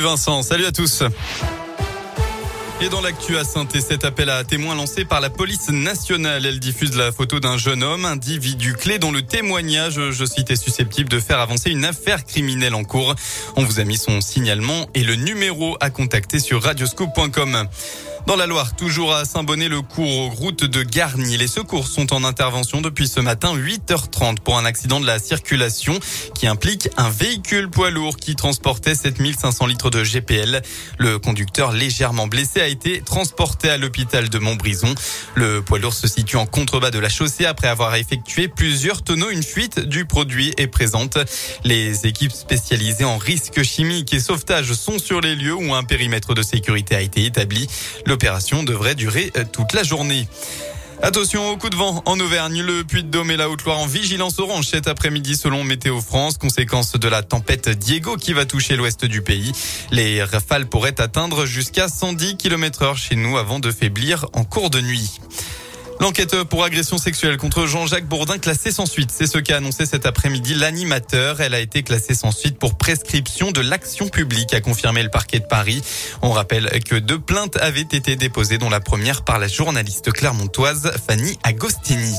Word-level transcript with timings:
Vincent, 0.00 0.42
salut 0.42 0.64
à 0.64 0.70
tous. 0.70 1.02
Et 2.80 2.88
dans 2.88 3.00
l'actu 3.00 3.36
à 3.36 3.42
saint 3.42 3.66
cet 3.80 4.04
appel 4.04 4.30
à 4.30 4.44
témoins 4.44 4.76
lancé 4.76 5.04
par 5.04 5.20
la 5.20 5.28
police 5.28 5.70
nationale. 5.70 6.46
Elle 6.46 6.60
diffuse 6.60 6.96
la 6.96 7.10
photo 7.10 7.40
d'un 7.40 7.56
jeune 7.56 7.82
homme, 7.82 8.04
individu 8.04 8.74
clé 8.74 9.00
dont 9.00 9.10
le 9.10 9.22
témoignage, 9.22 10.10
je 10.10 10.24
cite, 10.24 10.52
est 10.52 10.56
susceptible 10.56 11.08
de 11.08 11.18
faire 11.18 11.40
avancer 11.40 11.70
une 11.70 11.84
affaire 11.84 12.24
criminelle 12.24 12.76
en 12.76 12.84
cours. 12.84 13.16
On 13.56 13.64
vous 13.64 13.80
a 13.80 13.84
mis 13.84 13.96
son 13.96 14.20
signalement 14.20 14.86
et 14.94 15.02
le 15.02 15.16
numéro 15.16 15.76
à 15.80 15.90
contacter 15.90 16.38
sur 16.38 16.62
radioscope.com. 16.62 17.66
Dans 18.26 18.36
la 18.36 18.46
Loire, 18.46 18.76
toujours 18.76 19.14
à 19.14 19.24
Saint-Bonnet, 19.24 19.68
le 19.68 19.80
cours 19.80 20.10
aux 20.10 20.28
routes 20.28 20.64
de 20.64 20.82
Garny. 20.82 21.38
Les 21.38 21.46
secours 21.46 21.86
sont 21.86 22.12
en 22.12 22.24
intervention 22.24 22.82
depuis 22.82 23.08
ce 23.08 23.20
matin 23.20 23.56
8h30 23.56 24.40
pour 24.40 24.58
un 24.58 24.66
accident 24.66 25.00
de 25.00 25.06
la 25.06 25.18
circulation 25.18 25.98
qui 26.34 26.46
implique 26.46 26.90
un 26.98 27.08
véhicule 27.08 27.70
poids 27.70 27.90
lourd 27.90 28.16
qui 28.16 28.36
transportait 28.36 28.94
7500 28.94 29.66
litres 29.66 29.88
de 29.88 30.04
GPL. 30.04 30.60
Le 30.98 31.18
conducteur 31.18 31.72
légèrement 31.72 32.26
blessé 32.26 32.60
a 32.60 32.66
été 32.66 33.00
transporté 33.00 33.70
à 33.70 33.78
l'hôpital 33.78 34.28
de 34.28 34.38
Montbrison. 34.38 34.94
Le 35.34 35.62
poids 35.62 35.78
lourd 35.78 35.94
se 35.94 36.06
situe 36.06 36.36
en 36.36 36.44
contrebas 36.46 36.90
de 36.90 36.98
la 36.98 37.08
chaussée 37.08 37.46
après 37.46 37.68
avoir 37.68 37.94
effectué 37.94 38.48
plusieurs 38.48 39.02
tonneaux. 39.02 39.30
Une 39.30 39.42
fuite 39.42 39.80
du 39.80 40.04
produit 40.04 40.52
est 40.58 40.66
présente. 40.66 41.16
Les 41.64 42.06
équipes 42.06 42.32
spécialisées 42.32 43.04
en 43.04 43.16
risques 43.16 43.62
chimiques 43.62 44.12
et 44.12 44.20
sauvetage 44.20 44.74
sont 44.74 44.98
sur 44.98 45.22
les 45.22 45.34
lieux 45.34 45.54
où 45.54 45.72
un 45.74 45.84
périmètre 45.84 46.34
de 46.34 46.42
sécurité 46.42 46.94
a 46.94 47.00
été 47.00 47.24
établi. 47.24 47.68
L'opération 48.08 48.62
devrait 48.62 48.94
durer 48.94 49.30
euh, 49.36 49.44
toute 49.52 49.74
la 49.74 49.82
journée. 49.82 50.26
Attention 51.02 51.50
au 51.50 51.58
coup 51.58 51.68
de 51.68 51.76
vent 51.76 52.02
en 52.06 52.18
Auvergne. 52.18 52.62
Le 52.62 52.82
Puy-de-Dôme 52.82 53.30
et 53.30 53.36
la 53.36 53.50
Haute-Loire 53.50 53.78
en 53.78 53.86
vigilance 53.86 54.38
orange 54.38 54.66
cet 54.66 54.88
après-midi 54.88 55.36
selon 55.36 55.62
Météo 55.62 56.00
France. 56.00 56.38
Conséquence 56.38 56.92
de 56.92 57.06
la 57.06 57.22
tempête 57.22 57.68
Diego 57.68 58.16
qui 58.16 58.32
va 58.32 58.46
toucher 58.46 58.76
l'ouest 58.76 59.04
du 59.04 59.20
pays. 59.20 59.52
Les 59.90 60.24
rafales 60.24 60.66
pourraient 60.66 60.98
atteindre 61.02 61.44
jusqu'à 61.44 61.88
110 61.88 62.38
km 62.38 62.82
heure 62.82 62.96
chez 62.96 63.14
nous 63.14 63.36
avant 63.36 63.60
de 63.60 63.70
faiblir 63.70 64.24
en 64.32 64.42
cours 64.42 64.70
de 64.70 64.80
nuit. 64.80 65.20
L'enquête 66.00 66.44
pour 66.44 66.62
agression 66.62 66.96
sexuelle 66.96 67.36
contre 67.38 67.66
Jean-Jacques 67.66 68.06
Bourdin 68.06 68.38
classée 68.38 68.70
sans 68.70 68.86
suite. 68.86 69.10
C'est 69.12 69.26
ce 69.26 69.38
qu'a 69.38 69.56
annoncé 69.56 69.84
cet 69.84 70.06
après-midi 70.06 70.54
l'animateur. 70.54 71.40
Elle 71.40 71.54
a 71.54 71.60
été 71.60 71.82
classée 71.82 72.14
sans 72.14 72.30
suite 72.30 72.56
pour 72.56 72.76
prescription 72.78 73.50
de 73.50 73.60
l'action 73.60 74.08
publique, 74.08 74.54
a 74.54 74.60
confirmé 74.60 75.02
le 75.02 75.10
parquet 75.10 75.40
de 75.40 75.46
Paris. 75.46 75.82
On 76.22 76.30
rappelle 76.30 76.70
que 76.84 76.94
deux 76.94 77.18
plaintes 77.18 77.56
avaient 77.56 77.80
été 77.80 78.14
déposées, 78.14 78.58
dont 78.58 78.70
la 78.70 78.80
première 78.80 79.24
par 79.24 79.40
la 79.40 79.48
journaliste 79.48 80.12
clermontoise 80.12 80.92
Fanny 81.04 81.36
Agostini. 81.42 82.14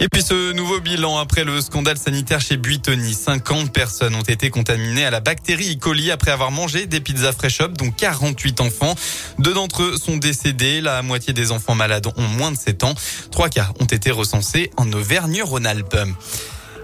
Et 0.00 0.08
puis 0.08 0.22
ce 0.22 0.52
nouveau 0.52 0.80
bilan 0.80 1.18
après 1.18 1.44
le 1.44 1.60
scandale 1.60 1.96
sanitaire 1.96 2.40
chez 2.40 2.56
Buitoni. 2.56 3.14
50 3.14 3.72
personnes 3.72 4.14
ont 4.14 4.22
été 4.22 4.50
contaminées 4.50 5.04
à 5.04 5.10
la 5.10 5.20
bactérie 5.20 5.76
E. 5.76 5.78
coli 5.78 6.10
après 6.10 6.30
avoir 6.30 6.50
mangé 6.50 6.86
des 6.86 7.00
pizzas 7.00 7.32
fresh 7.32 7.60
up, 7.60 7.72
dont 7.72 7.90
48 7.90 8.60
enfants. 8.60 8.94
Deux 9.38 9.54
d'entre 9.54 9.82
eux 9.82 9.96
sont 9.96 10.16
décédés. 10.16 10.80
La 10.80 11.02
moitié 11.02 11.32
des 11.32 11.52
enfants 11.52 11.74
malades 11.74 12.06
ont 12.16 12.28
moins 12.28 12.50
de 12.50 12.56
7 12.56 12.84
ans. 12.84 12.94
Trois 13.30 13.48
cas 13.48 13.70
ont 13.80 13.86
été 13.86 14.10
recensés 14.10 14.70
en 14.76 14.92
Auvergne-Rhône-Alpes. 14.92 15.96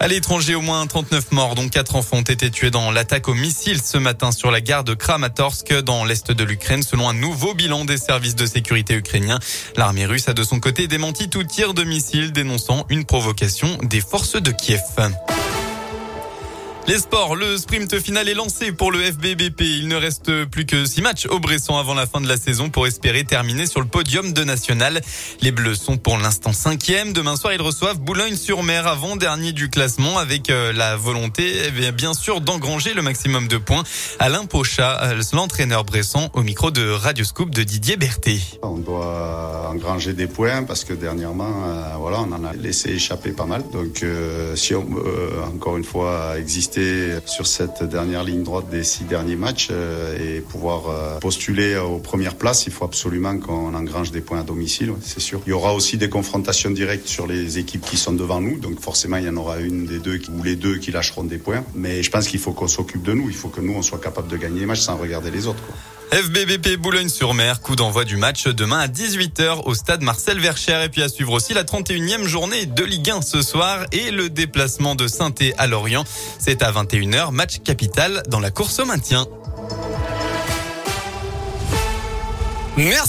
À 0.00 0.08
l'étranger, 0.08 0.54
au 0.54 0.60
moins 0.60 0.86
39 0.86 1.32
morts, 1.32 1.54
dont 1.54 1.68
4 1.68 1.96
enfants 1.96 2.18
ont 2.18 2.22
été 2.22 2.50
tués 2.50 2.70
dans 2.70 2.90
l'attaque 2.90 3.28
au 3.28 3.34
missile 3.34 3.80
ce 3.82 3.96
matin 3.96 4.32
sur 4.32 4.50
la 4.50 4.60
gare 4.60 4.84
de 4.84 4.92
Kramatorsk 4.94 5.72
dans 5.82 6.04
l'est 6.04 6.30
de 6.30 6.44
l'Ukraine, 6.44 6.82
selon 6.82 7.08
un 7.08 7.14
nouveau 7.14 7.54
bilan 7.54 7.84
des 7.84 7.96
services 7.96 8.34
de 8.34 8.46
sécurité 8.46 8.94
ukrainiens. 8.94 9.38
L'armée 9.76 10.06
russe 10.06 10.28
a 10.28 10.34
de 10.34 10.42
son 10.42 10.60
côté 10.60 10.88
démenti 10.88 11.30
tout 11.30 11.44
tir 11.44 11.74
de 11.74 11.84
missile, 11.84 12.32
dénonçant 12.32 12.84
une 12.90 13.04
provocation 13.04 13.78
des 13.82 14.00
forces 14.00 14.40
de 14.40 14.50
Kiev. 14.50 14.82
Les 16.86 16.98
sports, 16.98 17.34
le 17.34 17.56
sprint 17.56 17.98
final 17.98 18.28
est 18.28 18.34
lancé 18.34 18.70
pour 18.70 18.92
le 18.92 18.98
FBBP. 18.98 19.62
Il 19.62 19.88
ne 19.88 19.96
reste 19.96 20.44
plus 20.44 20.66
que 20.66 20.84
six 20.84 21.00
matchs 21.00 21.24
au 21.24 21.38
Bresson 21.38 21.78
avant 21.78 21.94
la 21.94 22.06
fin 22.06 22.20
de 22.20 22.28
la 22.28 22.36
saison 22.36 22.68
pour 22.68 22.86
espérer 22.86 23.24
terminer 23.24 23.64
sur 23.64 23.80
le 23.80 23.86
podium 23.86 24.34
de 24.34 24.44
national. 24.44 25.00
Les 25.40 25.50
Bleus 25.50 25.76
sont 25.76 25.96
pour 25.96 26.18
l'instant 26.18 26.52
cinquième. 26.52 27.14
Demain 27.14 27.36
soir, 27.36 27.54
ils 27.54 27.62
reçoivent 27.62 28.00
Boulogne-sur-Mer 28.00 28.86
avant 28.86 29.16
dernier 29.16 29.52
du 29.52 29.70
classement 29.70 30.18
avec 30.18 30.50
euh, 30.50 30.74
la 30.74 30.94
volonté, 30.96 31.54
eh 31.68 31.90
bien 31.92 32.12
sûr, 32.12 32.42
d'engranger 32.42 32.92
le 32.92 33.00
maximum 33.00 33.48
de 33.48 33.56
points. 33.56 33.84
Alain 34.18 34.44
Pochat, 34.44 35.04
euh, 35.04 35.22
l'entraîneur 35.32 35.84
Bresson, 35.84 36.28
au 36.34 36.42
micro 36.42 36.70
de 36.70 36.86
Radio 36.90 37.24
Scoop 37.24 37.48
de 37.48 37.62
Didier 37.62 37.96
Berthet. 37.96 38.40
On 38.60 38.76
doit 38.76 39.70
engranger 39.70 40.12
des 40.12 40.26
points 40.26 40.64
parce 40.64 40.84
que 40.84 40.92
dernièrement, 40.92 41.64
euh, 41.64 41.94
voilà, 41.98 42.20
on 42.20 42.32
en 42.32 42.44
a 42.44 42.52
laissé 42.52 42.90
échapper 42.90 43.30
pas 43.30 43.46
mal. 43.46 43.62
Donc, 43.72 44.04
si 44.54 44.74
on 44.74 44.84
veut 44.84 45.30
encore 45.46 45.78
une 45.78 45.84
fois 45.84 46.38
exister 46.38 46.73
sur 47.26 47.46
cette 47.46 47.82
dernière 47.82 48.24
ligne 48.24 48.42
droite 48.42 48.68
des 48.70 48.84
six 48.84 49.04
derniers 49.04 49.36
matchs 49.36 49.68
euh, 49.70 50.16
et 50.18 50.40
pouvoir 50.40 50.88
euh, 50.88 51.18
postuler 51.18 51.76
aux 51.76 51.98
premières 51.98 52.34
places, 52.34 52.66
il 52.66 52.72
faut 52.72 52.84
absolument 52.84 53.38
qu'on 53.38 53.74
engrange 53.74 54.10
des 54.10 54.20
points 54.20 54.40
à 54.40 54.42
domicile, 54.42 54.92
c'est 55.00 55.20
sûr. 55.20 55.40
Il 55.46 55.50
y 55.50 55.52
aura 55.52 55.74
aussi 55.74 55.98
des 55.98 56.08
confrontations 56.08 56.70
directes 56.70 57.06
sur 57.06 57.26
les 57.26 57.58
équipes 57.58 57.84
qui 57.84 57.96
sont 57.96 58.12
devant 58.12 58.40
nous, 58.40 58.58
donc 58.58 58.80
forcément 58.80 59.16
il 59.16 59.24
y 59.24 59.28
en 59.28 59.36
aura 59.36 59.60
une 59.60 59.86
des 59.86 59.98
deux 59.98 60.20
ou 60.36 60.42
les 60.42 60.56
deux 60.56 60.78
qui 60.78 60.90
lâcheront 60.90 61.24
des 61.24 61.38
points. 61.38 61.64
Mais 61.74 62.02
je 62.02 62.10
pense 62.10 62.28
qu'il 62.28 62.40
faut 62.40 62.52
qu'on 62.52 62.68
s'occupe 62.68 63.02
de 63.02 63.12
nous, 63.12 63.28
il 63.28 63.36
faut 63.36 63.48
que 63.48 63.60
nous 63.60 63.74
on 63.74 63.82
soit 63.82 64.00
capable 64.00 64.28
de 64.28 64.36
gagner 64.36 64.60
les 64.60 64.66
matchs 64.66 64.80
sans 64.80 64.96
regarder 64.96 65.30
les 65.30 65.46
autres. 65.46 65.62
FBBP 66.14 66.76
Boulogne-sur-Mer, 66.76 67.60
coup 67.60 67.74
d'envoi 67.74 68.04
du 68.04 68.16
match 68.16 68.46
demain 68.46 68.78
à 68.78 68.86
18h 68.86 69.62
au 69.64 69.74
stade 69.74 70.00
Marcel 70.02 70.38
Vercher. 70.38 70.84
Et 70.84 70.88
puis 70.88 71.02
à 71.02 71.08
suivre 71.08 71.32
aussi 71.32 71.54
la 71.54 71.64
31e 71.64 72.22
journée 72.22 72.66
de 72.66 72.84
Ligue 72.84 73.10
1 73.10 73.20
ce 73.20 73.42
soir 73.42 73.84
et 73.90 74.12
le 74.12 74.30
déplacement 74.30 74.94
de 74.94 75.08
saint 75.08 75.34
à 75.58 75.66
Lorient. 75.66 76.04
C'est 76.38 76.62
à 76.62 76.70
21h, 76.70 77.32
match 77.32 77.58
capital 77.64 78.22
dans 78.28 78.38
la 78.38 78.52
course 78.52 78.78
au 78.78 78.84
maintien. 78.84 79.26
Merci. 82.76 83.00